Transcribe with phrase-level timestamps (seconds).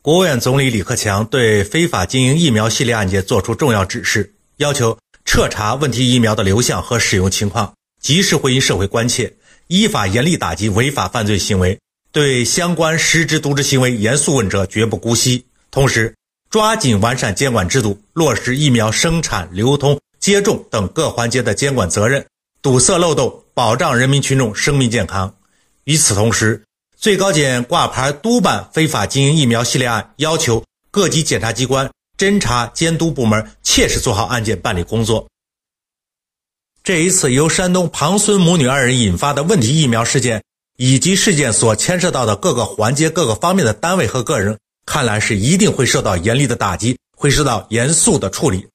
[0.00, 9.34] 国务院总理李克强对非法经营疫苗系列案件作出重要指示，要求彻查问题疫苗的流向和使用情况，及时回应社会关切，
[9.66, 11.80] 依法严厉打击违法犯罪行为，
[12.12, 15.46] 对相关失职渎职行为严肃问责，绝不姑息。
[15.72, 16.14] 同时，
[16.48, 22.24] 抓紧完善监管制度，落实疫苗生产、流通、接种等各环节的监管责任，
[22.62, 25.34] 堵塞漏洞，保障人民群众生命健康。
[25.84, 26.62] 与此同时，
[27.00, 35.28] 最高检挂牌督办非法经营疫苗系列案，要求各级检察机关、侦查监督部门切实做好案件办理工作。
[36.82, 40.42] 这一次由山东庞孙母女二人引发的问题疫苗事件，
[40.76, 48.66] 以及事件所牵涉到的各个环节、各个方面的单位和个人，看来是一定会受到严厉的打击，会受到严肃的处理。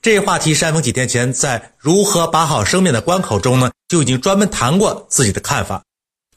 [0.00, 5.82] 这一话题，山峰几天前在如何把好生命的关口中呢，就已经专门谈过自己的看法。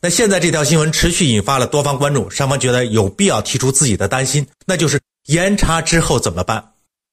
[0.07, 6.63] 那现在这条新闻持续引发了多方关注，双方觉得有必要提出自己的担心，那就是严查之后怎么办？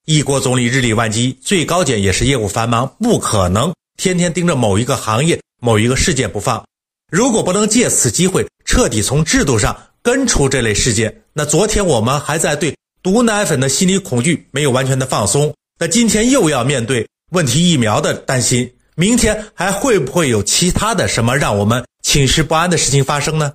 [0.07, 6.65] 一国总理日理万机，最高检也是业务繁忙，不可能天天盯着某一个行业、某一个事件不放。
[7.11, 21.85] 如果不能借此机会彻底从制度上根除这类事件，那昨天我们还在对毒奶粉的心理恐惧没有完全的放松，那今天又要面对问题疫苗的担心，明天还会不会有其他的什么让我们？
[22.03, 23.53] 寝食不安的事情发生呢？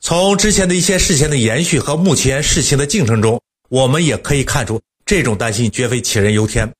[0.00, 6.70] 从之前的一些事情的延续和目前事情的进程中，我们也可以看出，这种担心绝非杞人忧天。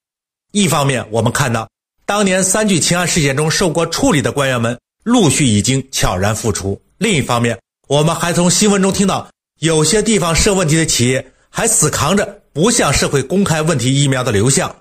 [0.53, 1.69] 一方面，我们看到
[2.07, 9.29] 当年三聚氰胺事件中受过处理的官员们陆续已经悄然复出；另一方面，我们还从新闻中听到，
[9.59, 14.73] 有些地方涉问题的企业还死扛着不向社会公开问题疫苗的流向。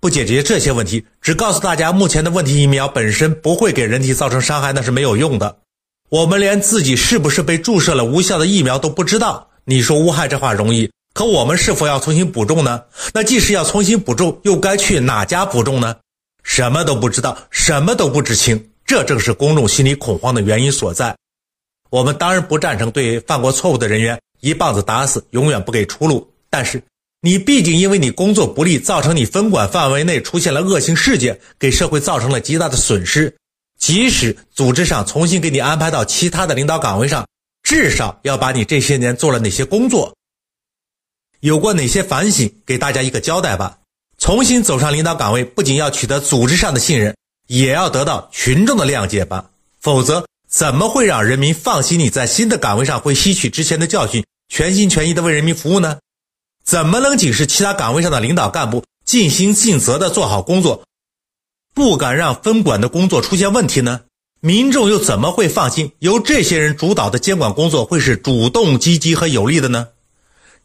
[0.00, 5.58] 不解决这些问题，只告诉大家目前的问题疫苗本身不会给人体造成伤害，那是没有用的。
[6.08, 9.48] 我们连自己是不是被注射了无效的疫苗都不知道。
[9.64, 12.84] 你说无害这话容易，可我们是否要重新补种呢？
[13.12, 15.96] 那即使要重新补种，又该去哪家补种呢？
[16.44, 21.14] 什么都不知道，什么都不知情，这正是公众心理恐慌的原因所在。
[21.90, 26.80] 我们当然不赞成对犯过错误的人员一棒子打死，永远不给出路，但是。
[27.20, 33.34] 你毕竟因为你工作不力，造成你分管范围内出现了恶性事件，给社会造成了极大的损失。
[33.76, 37.26] 即使组织上重新给你安排到其他的领导岗位上，
[37.62, 40.14] 至少要把你这些年做了哪些工作，
[41.40, 43.78] 有过哪些反省，给大家一个交代吧。
[44.18, 49.50] 重新走上领导岗位，不仅要取得组织上的信任，也要得到群众的谅解吧。
[49.80, 55.98] 否则，怎么会让人民放心你在新的岗位上会吸取之前的教训，全心全意的为人民服务呢？
[56.68, 60.82] 怎么能警示其他岗位上的领导干部尽心尽责地做好工作，
[61.74, 64.02] 不敢让分管的工作出现问题呢？
[64.40, 69.88] 民众又怎么会放心由这些人主导的监管工作会是主动、积极和有力的呢？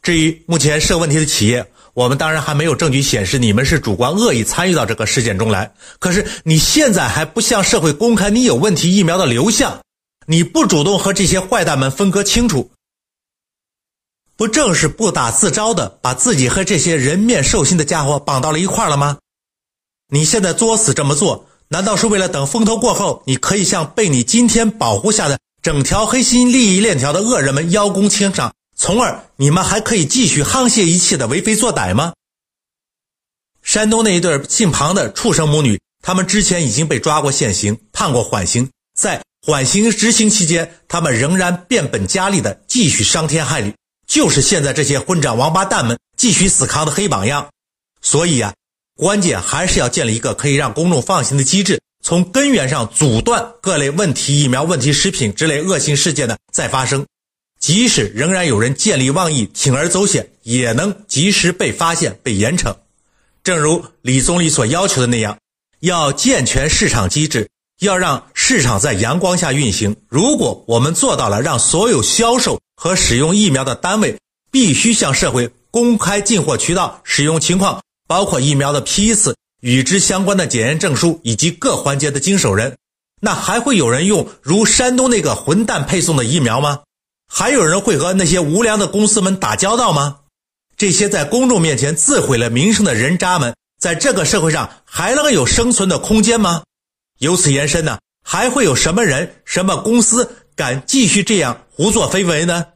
[0.02, 5.72] 至于目前涉问题的企业，我们当然还没有证据显示你们是主观恶意参与到这个事件中来。
[5.98, 9.80] 可是你现在还不向社会公开你有问题疫苗的流向，
[10.26, 12.70] 你不主动和这些坏蛋们分割清楚。
[14.36, 19.18] 不正是不打自招的，把自己和这些人面兽心的家伙绑到了一块了吗？
[20.08, 32.12] 你现在作死这么做，难道是为了等风头过后，你可以向被你今天保护下的整条黑心利益链条的恶人们邀功请赏，从而你们还可以继续沆瀣一气的为非作歹吗？
[33.62, 43.72] 山东那一对姓庞的畜生母女，他们之前已经被抓过现行，判过缓刑，在缓刑执行期间，他们仍然变本加厉的继续伤天害理。
[44.14, 47.48] 就是现在这些混账王八蛋们继续死扛的黑榜样，
[48.00, 48.54] 所以啊，
[48.96, 57.04] 关键还是要建立一个可以让公众放心的机制，从根源上阻断各类问题疫苗、问题食品之类恶性事件的再发生。
[57.58, 62.72] 即使仍然有人见利忘义、铤而走险，也能及时被发现、被严惩。
[63.42, 65.36] 正如李总理所要求的那样，
[65.80, 69.96] 要健全市场机制，要让市场在阳光下运行。
[70.08, 72.60] 如果我们做到了，让所有销售。
[72.84, 74.18] 和使用疫苗的单位
[74.50, 82.76] 必须向社会公开进货渠道、使用情况，包括疫苗的批次、与之相关的检验证书以及各环节的经手人。
[83.22, 86.80] 那还会有人用如山东那个混蛋配送的疫苗吗？
[87.26, 90.18] 还有人会和那些无良的公司们打交道吗？
[90.76, 96.64] 这些在公众面前自毁了名声的人渣们，在这个社会上还能有生存的空间吗？
[97.18, 102.66] 由此延伸呢，还会有什么人、什么公司敢继续这样胡作非为呢？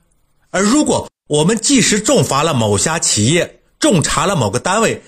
[0.50, 5.02] 而如果我们即时重罚了某家企业，重查了某个单位，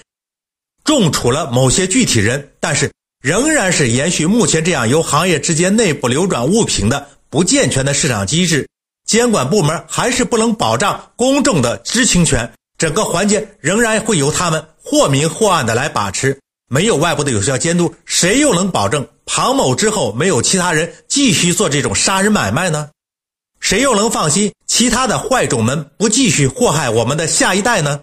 [0.85, 2.91] 重处了某些具体人，但是
[3.23, 8.69] 仍然是延续目前这样由行业之间内部流转物品的不健全的市场机制，
[9.07, 16.39] 监管部门还是不能保障公众的知情权，整个环节仍然会由他们或明或暗的来把持。
[16.69, 22.91] 没有外部的有效监督，谁又能保证庞某之后没有其他人继续做这种杀人买卖呢？
[23.61, 28.01] 谁又能放心其他的坏种们不继续祸害我们的下一代呢？